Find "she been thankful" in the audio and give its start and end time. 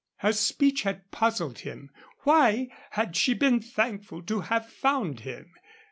3.15-4.23